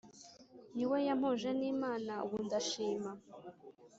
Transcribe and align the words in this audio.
Niwe 0.75 0.97
yampuje 1.07 1.49
n'Imana 1.59 2.13
ubu 2.25 2.37
ndashima 2.45 3.11